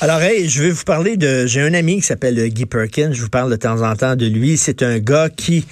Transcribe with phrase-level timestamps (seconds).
[0.00, 1.46] Alors, hey, je vais vous parler de...
[1.46, 3.10] J'ai un ami qui s'appelle Guy Perkins.
[3.12, 4.56] Je vous parle de temps en temps de lui.
[4.56, 5.66] C'est un gars qui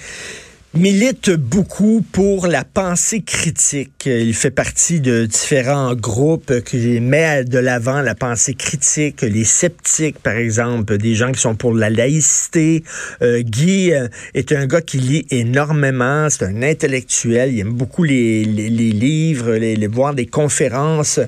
[0.77, 4.05] milite beaucoup pour la pensée critique.
[4.05, 10.19] Il fait partie de différents groupes qui mettent de l'avant la pensée critique, les sceptiques,
[10.19, 12.83] par exemple, des gens qui sont pour la laïcité.
[13.21, 18.03] Euh, Guy euh, est un gars qui lit énormément, c'est un intellectuel, il aime beaucoup
[18.03, 21.19] les, livres, les, voir des conférences.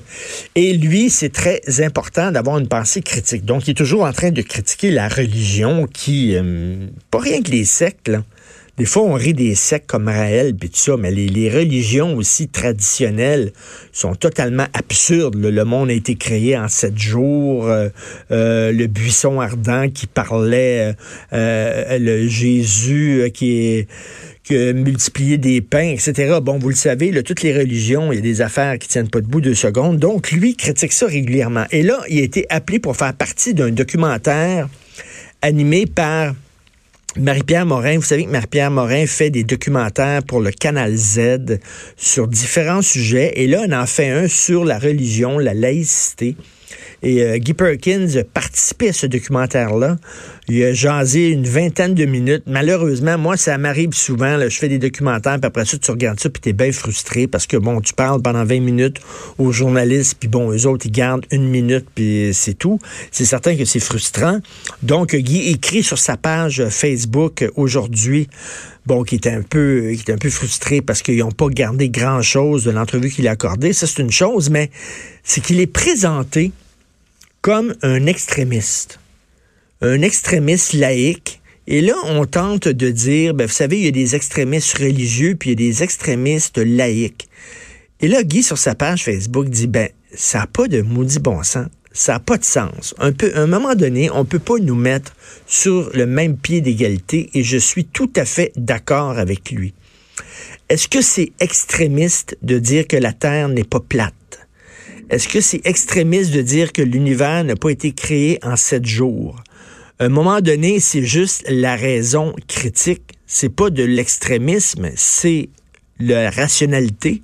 [0.54, 3.44] Et lui, c'est très important d'avoir une pensée critique.
[3.44, 7.50] Donc, il est toujours en train de critiquer la religion qui, euh, pas rien que
[7.50, 8.10] les sectes.
[8.80, 13.52] Des fois, on rit des sectes comme Raël puis tout mais les, religions aussi traditionnelles
[13.92, 15.34] sont totalement absurdes.
[15.34, 17.68] Le, monde a été créé en sept jours.
[17.68, 17.90] Euh,
[18.30, 20.94] euh, le buisson ardent qui parlait,
[21.34, 23.88] euh, le Jésus qui est
[24.48, 26.38] que multiplier des pains, etc.
[26.42, 29.10] Bon, vous le savez, là, toutes les religions, il y a des affaires qui tiennent
[29.10, 29.98] pas debout deux secondes.
[29.98, 31.66] Donc, lui critique ça régulièrement.
[31.70, 34.70] Et là, il a été appelé pour faire partie d'un documentaire
[35.42, 36.32] animé par
[37.16, 41.58] Marie-Pierre Morin, vous savez que Marie-Pierre Morin fait des documentaires pour le Canal Z
[41.96, 43.32] sur différents sujets.
[43.34, 46.36] Et là, on en fait un sur la religion, la laïcité.
[47.02, 49.96] Et euh, Guy Perkins a participé à ce documentaire-là.
[50.48, 52.42] Il a jasé une vingtaine de minutes.
[52.46, 54.38] Malheureusement, moi, ça m'arrive souvent.
[54.40, 57.46] Je fais des documentaires, puis après ça, tu regardes ça, puis t'es bien frustré parce
[57.46, 58.98] que, bon, tu parles pendant 20 minutes
[59.38, 62.78] aux journalistes, puis bon, eux autres, ils gardent une minute, puis c'est tout.
[63.12, 64.40] C'est certain que c'est frustrant.
[64.82, 68.28] Donc, Guy écrit sur sa page Facebook aujourd'hui
[68.86, 72.64] bon, qui était un peu, qui un peu frustré parce qu'ils n'ont pas gardé grand-chose
[72.64, 73.72] de l'entrevue qu'il a accordée.
[73.72, 74.70] Ça, c'est une chose, mais
[75.22, 76.52] c'est qu'il est présenté
[77.42, 79.00] comme un extrémiste,
[79.80, 81.40] un extrémiste laïque.
[81.66, 85.36] Et là, on tente de dire, ben, vous savez, il y a des extrémistes religieux,
[85.36, 87.28] puis il y a des extrémistes laïques.
[88.00, 91.42] Et là, Guy, sur sa page Facebook, dit, ben, ça n'a pas de maudit bon
[91.42, 91.68] sens.
[91.92, 92.94] Ça n'a pas de sens.
[92.98, 95.14] Un peu, à un moment donné, on ne peut pas nous mettre
[95.46, 99.74] sur le même pied d'égalité et je suis tout à fait d'accord avec lui.
[100.68, 104.14] Est-ce que c'est extrémiste de dire que la Terre n'est pas plate?
[105.10, 109.42] Est-ce que c'est extrémiste de dire que l'univers n'a pas été créé en sept jours?
[109.98, 113.02] À un moment donné, c'est juste la raison critique.
[113.26, 115.48] C'est pas de l'extrémisme, c'est
[115.98, 117.22] la rationalité.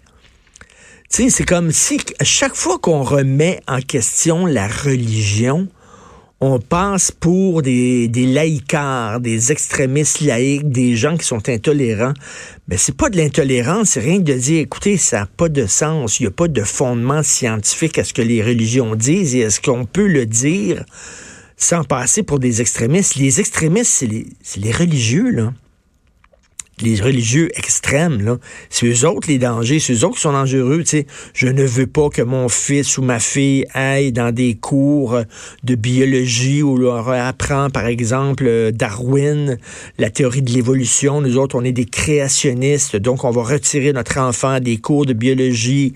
[1.10, 5.68] Tu sais, c'est comme si à chaque fois qu'on remet en question la religion,
[6.40, 8.26] on passe pour des, des
[9.20, 12.12] des extrémistes laïcs, des gens qui sont intolérants.
[12.68, 15.66] Mais c'est pas de l'intolérance, c'est rien que de dire, écoutez, ça n'a pas de
[15.66, 19.40] sens, il n'y a pas de fondement scientifique à ce que les religions disent, et
[19.40, 20.84] est-ce qu'on peut le dire
[21.56, 23.16] sans passer pour des extrémistes?
[23.16, 24.26] Les extrémistes, c'est les,
[24.58, 25.54] les religieux, là
[26.80, 28.36] les religieux extrêmes, là,
[28.68, 30.80] c'est eux autres les dangers, c'est eux autres qui sont dangereux.
[30.80, 31.06] Tu sais.
[31.34, 35.20] Je ne veux pas que mon fils ou ma fille aille dans des cours
[35.64, 39.58] de biologie où leur apprend, par exemple, Darwin,
[39.98, 41.20] la théorie de l'évolution.
[41.20, 45.12] Nous autres, on est des créationnistes, donc on va retirer notre enfant des cours de
[45.12, 45.94] biologie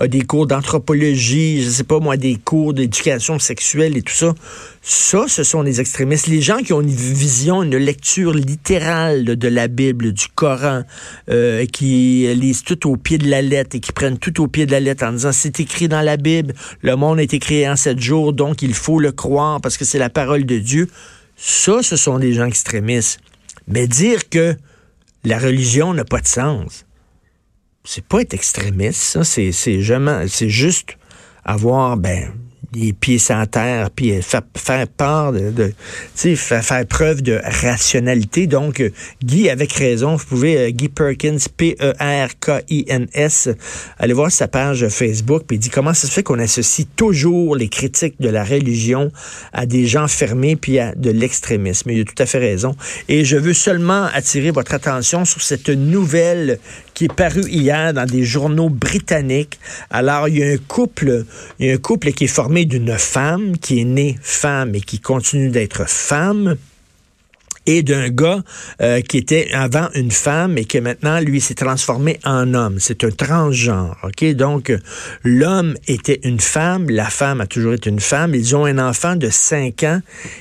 [0.00, 4.34] des cours d'anthropologie, je sais pas moi, des cours d'éducation sexuelle et tout ça.
[4.80, 6.26] Ça, ce sont des extrémistes.
[6.28, 10.82] Les gens qui ont une vision, une lecture littérale de la Bible, du Coran,
[11.30, 14.64] euh, qui lisent tout au pied de la lettre et qui prennent tout au pied
[14.64, 17.68] de la lettre en disant c'est écrit dans la Bible, le monde a été créé
[17.68, 20.88] en sept jours, donc il faut le croire parce que c'est la parole de Dieu.
[21.36, 23.20] Ça, ce sont des gens extrémistes.
[23.68, 24.56] Mais dire que
[25.24, 26.84] la religion n'a pas de sens,
[27.84, 29.24] c'est pas être extrémiste, ça.
[29.24, 29.80] C'est, c'est
[30.48, 30.96] juste
[31.44, 32.32] avoir, ben,
[32.74, 35.72] les pieds sans terre, puis faire, faire part de, de
[36.34, 38.46] faire, faire preuve de rationalité.
[38.46, 38.90] Donc, euh,
[39.22, 43.48] Guy, avec raison, vous pouvez, euh, Guy Perkins, P-E-R-K-I-N-S,
[43.98, 47.56] aller voir sa page Facebook, puis il dit comment ça se fait qu'on associe toujours
[47.56, 49.10] les critiques de la religion
[49.52, 51.90] à des gens fermés, puis à de l'extrémisme.
[51.90, 52.74] Il a tout à fait raison.
[53.08, 56.58] Et je veux seulement attirer votre attention sur cette nouvelle
[56.94, 59.58] qui est parue hier dans des journaux britanniques.
[59.90, 61.24] Alors, il y a un couple,
[61.58, 64.80] il y a un couple qui est formé d'une femme qui est née femme et
[64.80, 66.56] qui continue d'être femme
[67.66, 68.42] et d'un gars
[68.80, 72.78] euh, qui était avant une femme et qui maintenant lui s'est transformé en homme.
[72.78, 74.34] C'est un transgenre, ok?
[74.34, 74.72] Donc
[75.22, 78.34] l'homme était une femme, la femme a toujours été une femme.
[78.34, 80.00] Ils ont un enfant de 5 ans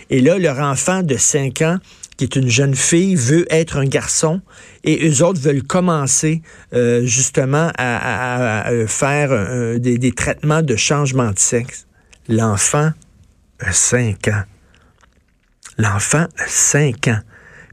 [0.10, 1.78] et là leur enfant de 5 ans
[2.18, 4.42] qui est une jeune fille veut être un garçon
[4.84, 6.44] et eux autres veulent commencer
[6.74, 11.88] euh, justement à, faire euh, des, des traitements de changement de sexe.
[12.32, 12.92] L'enfant
[13.60, 14.44] a 5 ans.
[15.78, 17.20] L'enfant a 5 ans.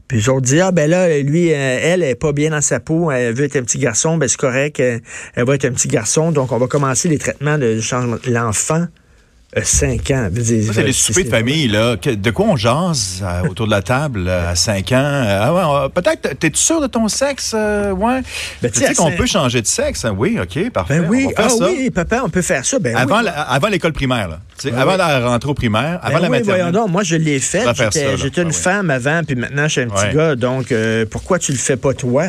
[0.09, 2.81] Puis ils ont dit, ah ben là, lui, euh, elle est pas bien dans sa
[2.81, 5.01] peau, elle veut être un petit garçon, ben c'est correct, elle,
[5.45, 7.79] va être un petit garçon, donc on va commencer les traitements de.
[8.29, 8.87] L'enfant
[9.57, 10.29] Euh, cinq ans.
[10.35, 11.95] C'est les soupers de famille, là.
[11.95, 15.23] De quoi on jase euh, autour de la table à cinq ans?
[15.27, 17.53] Ah ouais, Peut-être, t'es sûr de ton sexe?
[17.53, 18.21] ouais?
[18.61, 20.05] Ben, tu sais qu'on peut changer de sexe?
[20.05, 20.13] Hein?
[20.15, 20.99] Oui, OK, parfait.
[20.99, 22.77] Ben oui, ah, oui, papa, on peut faire ça.
[22.77, 24.39] Ben avant, avant l'école primaire, là.
[24.63, 26.71] Ben avant de rentrer au primaire, avant la maternelle.
[26.71, 27.65] Donc, moi, je l'ai fait.
[28.17, 30.35] J'étais une femme avant, puis maintenant, je suis un petit gars.
[30.35, 30.73] Donc,
[31.09, 32.25] pourquoi tu le fais pas toi?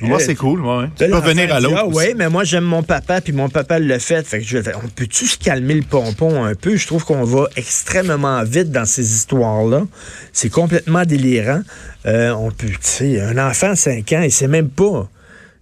[0.00, 0.88] Moi, c'est cool, moi.
[0.96, 1.76] Tu peux venir à l'autre.
[1.78, 4.24] Ah, oui, mais moi, j'aime mon papa, puis mon papa le fait.
[4.26, 6.76] Fait que je on peut-tu se calmer le pompon un peu?
[6.76, 9.86] Je trouve qu'on va extrêmement vite dans ces histoires-là.
[10.32, 11.62] C'est complètement délirant.
[12.06, 15.08] Euh, on peut, tu sais, un enfant de 5 ans, il sait même pas.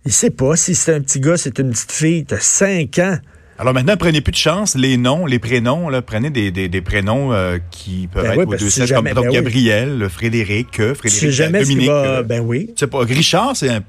[0.05, 2.25] Il sait pas si c'est un petit gars, c'est une petite fille.
[2.25, 3.19] T'as 5 ans.
[3.59, 4.77] Alors maintenant, prenez plus de chance.
[4.77, 8.49] Les noms, les prénoms, là, prenez des, des, des prénoms euh, qui peuvent ben être
[8.51, 11.89] oui, deux comme ben Gabriel, Frédéric, Frédéric, jamais Dominique.
[11.89, 12.71] Va, ben oui.
[12.77, 13.81] C'est pas Richard, c'est un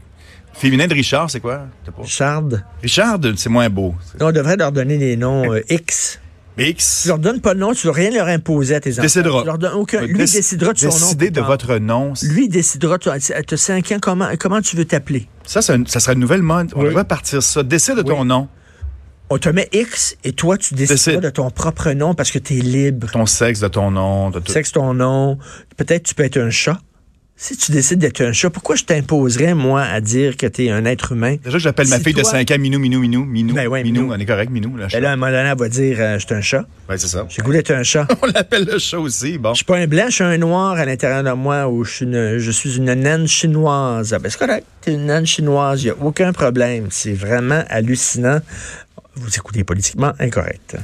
[0.57, 1.67] Féminin de Richard, c'est quoi?
[1.99, 2.43] Richard.
[2.81, 3.93] Richard, c'est moins beau.
[4.19, 6.19] on devrait leur donner des noms euh, X.
[6.57, 7.01] X.
[7.03, 9.03] Tu leur donnes pas de nom, tu ne veux rien leur imposer à tes enfants.
[9.03, 9.75] Décidera.
[9.75, 10.93] aucun, lui décidera de son nom.
[10.93, 12.13] Décider de votre nom.
[12.23, 15.27] Lui décidera, tu as 5 ans, comment, comment tu veux t'appeler?
[15.45, 16.71] Ça, ça, sera une nouvelle mode.
[16.75, 17.61] On va partir ça.
[17.61, 18.47] Décide de ton nom.
[19.29, 22.57] On te met X et toi, tu décides de ton propre nom parce que tu
[22.57, 23.11] es libre.
[23.11, 24.29] Ton sexe, de ton nom.
[24.29, 24.51] De tout.
[24.51, 25.37] Sexe, ton nom.
[25.75, 26.79] Peut-être tu peux être un chat.
[27.39, 30.71] Si tu décides d'être un chat, pourquoi je t'imposerais, moi, à dire que tu es
[30.71, 31.35] un être humain?
[31.43, 33.53] Déjà, j'appelle ma fille de 5 ans Minou, Minou, Minou, Minou.
[33.53, 34.75] Ben Minou, on est correct, Minou.
[34.75, 36.65] Là, ben là, à un moment donné, elle va dire euh, Je suis un chat.
[36.89, 37.27] Oui, c'est ça.
[37.29, 38.07] J'ai goût d'être un chat.
[38.23, 39.53] on l'appelle le chat aussi, bon.
[39.53, 41.91] Je suis pas un blanc, je suis un noir à l'intérieur de moi où je
[41.91, 44.15] suis une, je suis une naine chinoise.
[44.15, 46.87] Ah, ben, c'est correct, es une naine chinoise, il n'y a aucun problème.
[46.89, 48.39] C'est vraiment hallucinant.
[49.13, 50.77] Vous écoutez politiquement incorrect.